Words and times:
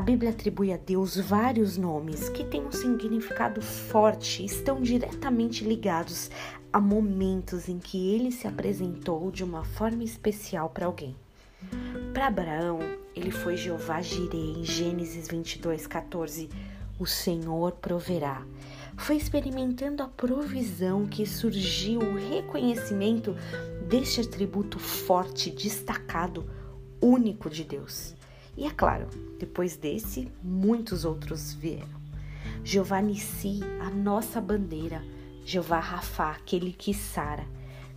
Bíblia 0.00 0.30
atribui 0.30 0.72
a 0.72 0.78
Deus 0.78 1.18
vários 1.18 1.76
nomes 1.76 2.30
que 2.30 2.44
têm 2.44 2.64
um 2.64 2.72
significado 2.72 3.60
forte 3.60 4.42
e 4.42 4.46
estão 4.46 4.80
diretamente 4.80 5.64
ligados 5.64 6.30
a 6.72 6.80
momentos 6.80 7.68
em 7.68 7.78
que 7.78 8.14
ele 8.14 8.32
se 8.32 8.46
apresentou 8.48 9.30
de 9.30 9.44
uma 9.44 9.64
forma 9.64 10.02
especial 10.02 10.70
para 10.70 10.86
alguém. 10.86 11.14
Para 12.14 12.28
Abraão, 12.28 12.78
ele 13.14 13.30
foi 13.30 13.56
Jeová 13.58 14.00
Jireh 14.00 14.60
em 14.60 14.64
Gênesis 14.64 15.28
22, 15.28 15.86
14. 15.86 16.48
O 16.98 17.06
Senhor 17.06 17.72
proverá. 17.72 18.46
Foi 18.96 19.16
experimentando 19.16 20.02
a 20.02 20.08
provisão 20.08 21.06
que 21.06 21.26
surgiu 21.26 22.00
o 22.00 22.16
reconhecimento 22.30 23.36
deste 23.88 24.22
atributo 24.22 24.78
forte, 24.78 25.50
destacado, 25.50 26.48
único 27.00 27.50
de 27.50 27.64
Deus. 27.64 28.14
E 28.56 28.66
é 28.66 28.70
claro, 28.70 29.08
depois 29.38 29.76
desse, 29.76 30.30
muitos 30.42 31.04
outros 31.04 31.54
vieram. 31.54 32.02
Jeová 32.62 33.00
Nissi, 33.00 33.60
a 33.80 33.90
nossa 33.90 34.40
bandeira. 34.40 35.02
Jeová 35.44 35.80
Rafá, 35.80 36.32
aquele 36.32 36.72
que 36.72 36.92
sara. 36.92 37.44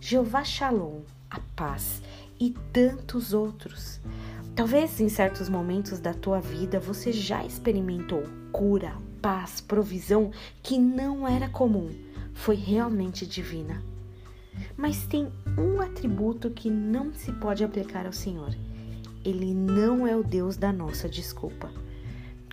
Jeová 0.00 0.42
Shalom, 0.44 1.02
a 1.30 1.40
paz. 1.54 2.02
E 2.40 2.54
tantos 2.72 3.32
outros. 3.32 4.00
Talvez 4.54 5.00
em 5.00 5.08
certos 5.08 5.48
momentos 5.48 6.00
da 6.00 6.14
tua 6.14 6.40
vida 6.40 6.80
você 6.80 7.12
já 7.12 7.44
experimentou 7.44 8.22
cura, 8.50 8.94
paz, 9.20 9.60
provisão 9.60 10.30
que 10.62 10.78
não 10.78 11.28
era 11.28 11.48
comum, 11.48 11.90
foi 12.32 12.56
realmente 12.56 13.26
divina. 13.26 13.82
Mas 14.76 15.06
tem 15.06 15.30
um 15.58 15.80
atributo 15.80 16.50
que 16.50 16.70
não 16.70 17.12
se 17.12 17.30
pode 17.32 17.62
aplicar 17.62 18.06
ao 18.06 18.12
Senhor 18.12 18.54
ele 19.26 19.52
não 19.52 20.06
é 20.06 20.16
o 20.16 20.22
Deus 20.22 20.56
da 20.56 20.72
nossa 20.72 21.08
desculpa. 21.08 21.68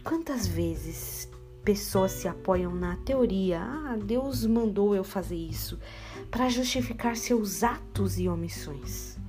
Quantas 0.04 0.48
vezes 0.48 1.30
pessoas 1.64 2.12
se 2.12 2.28
apoiam 2.28 2.74
na 2.74 2.96
teoria, 2.98 3.62
ah, 3.62 3.96
Deus 4.04 4.44
mandou 4.44 4.96
eu 4.96 5.04
fazer 5.04 5.36
isso, 5.36 5.80
para 6.32 6.50
justificar 6.50 7.16
seus 7.16 7.64
atos 7.64 8.18
e 8.18 8.28
omissões? 8.28 9.20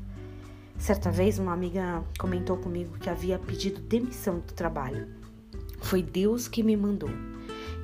Certa 0.78 1.10
vez, 1.10 1.38
uma 1.38 1.52
amiga 1.52 2.02
comentou 2.18 2.56
comigo 2.56 2.98
que 2.98 3.10
havia 3.10 3.38
pedido 3.38 3.80
demissão 3.82 4.38
do 4.38 4.52
trabalho. 4.54 5.06
Foi 5.80 6.02
Deus 6.02 6.48
que 6.48 6.62
me 6.62 6.76
mandou. 6.76 7.10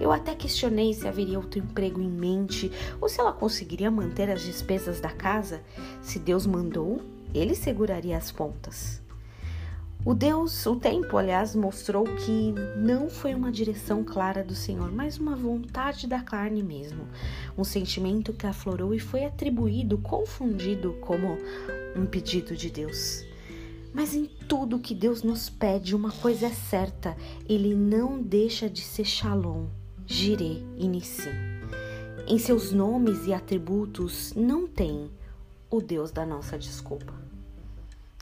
Eu 0.00 0.11
até 0.11 0.34
questionei 0.34 0.94
se 0.94 1.06
haveria 1.06 1.38
outro 1.38 1.61
emprego 1.61 2.00
em 2.00 2.11
mente 2.11 2.72
ou 2.98 3.11
se 3.11 3.20
ela 3.20 3.33
conseguiria 3.33 3.91
manter 3.91 4.31
as 4.31 4.41
despesas 4.41 5.00
da 5.00 5.11
casa. 5.11 5.62
Se 6.00 6.19
Deus 6.19 6.47
mandou, 6.47 7.03
ele 7.34 7.55
seguraria 7.55 8.16
as 8.16 8.33
pontas. 8.33 9.03
O 10.03 10.15
Deus, 10.15 10.65
o 10.65 10.77
tempo, 10.77 11.19
aliás, 11.19 11.55
mostrou 11.55 12.05
que 12.05 12.55
não 12.75 13.11
foi 13.11 13.34
uma 13.34 13.53
direção 13.53 14.03
clara 14.03 14.43
do 14.43 14.55
Senhor, 14.55 14.91
mas 14.91 15.19
uma 15.19 15.37
vontade 15.37 16.06
da 16.06 16.20
carne 16.20 16.62
mesmo, 16.62 17.06
um 17.56 17.65
sentimento 17.65 18.33
que 18.33 18.47
aflorou 18.47 18.95
e 18.95 18.98
foi 18.98 19.27
atribuído, 19.27 19.98
confundido 19.98 20.95
como 21.03 21.37
um 21.95 22.06
pedido 22.06 22.56
de 22.56 22.71
Deus. 22.71 23.27
Mas 23.93 24.15
em 24.15 24.25
tudo 24.25 24.78
que 24.78 24.95
Deus 24.95 25.23
nos 25.23 25.51
pede, 25.51 25.95
uma 25.95 26.12
coisa 26.12 26.47
é 26.47 26.51
certa: 26.51 27.15
Ele 27.47 27.75
não 27.75 28.23
deixa 28.23 28.71
de 28.71 28.81
ser 28.81 29.05
Shalom, 29.05 29.67
Jireh 30.06 30.65
e 30.78 30.89
Nissim. 30.89 31.28
Em 32.27 32.39
seus 32.39 32.73
nomes 32.73 33.27
e 33.27 33.34
atributos 33.34 34.33
não 34.34 34.67
tem 34.67 35.11
o 35.71 35.78
Deus 35.78 36.11
da 36.11 36.25
nossa 36.25 36.56
desculpa. 36.56 37.12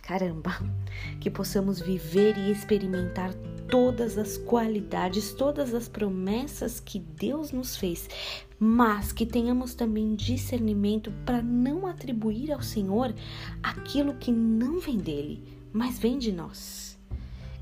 Caramba, 0.08 0.58
que 1.20 1.30
possamos 1.30 1.80
viver 1.80 2.38
e 2.38 2.50
experimentar 2.50 3.34
todas 3.70 4.16
as 4.16 4.38
qualidades, 4.38 5.34
todas 5.34 5.74
as 5.74 5.86
promessas 5.86 6.80
que 6.80 6.98
Deus 6.98 7.52
nos 7.52 7.76
fez, 7.76 8.08
mas 8.58 9.12
que 9.12 9.26
tenhamos 9.26 9.74
também 9.74 10.14
discernimento 10.14 11.12
para 11.26 11.42
não 11.42 11.86
atribuir 11.86 12.52
ao 12.52 12.62
Senhor 12.62 13.14
aquilo 13.62 14.14
que 14.14 14.32
não 14.32 14.80
vem 14.80 14.96
dele, 14.96 15.44
mas 15.74 15.98
vem 15.98 16.16
de 16.16 16.32
nós. 16.32 16.98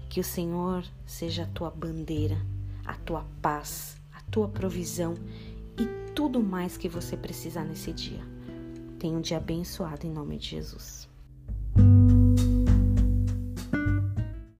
Que 0.08 0.20
o 0.20 0.24
Senhor 0.24 0.84
seja 1.04 1.42
a 1.42 1.48
tua 1.48 1.72
bandeira, 1.72 2.40
a 2.84 2.94
tua 2.94 3.26
paz, 3.42 3.96
a 4.12 4.22
tua 4.30 4.46
provisão 4.46 5.14
e 5.76 6.12
tudo 6.14 6.40
mais 6.40 6.76
que 6.76 6.88
você 6.88 7.16
precisar 7.16 7.64
nesse 7.64 7.92
dia. 7.92 8.22
Tenha 9.00 9.18
um 9.18 9.20
dia 9.20 9.38
abençoado 9.38 10.06
em 10.06 10.12
nome 10.12 10.36
de 10.36 10.50
Jesus. 10.50 11.15